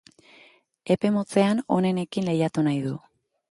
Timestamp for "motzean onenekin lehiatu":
1.17-2.67